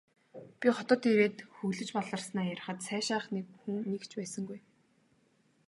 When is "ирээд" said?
1.11-1.37